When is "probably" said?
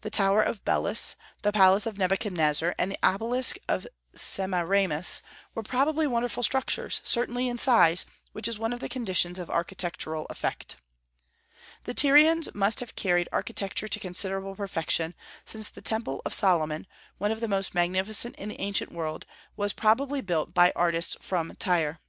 5.62-6.06, 19.74-20.22